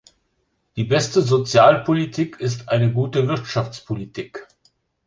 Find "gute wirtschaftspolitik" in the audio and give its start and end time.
2.91-4.47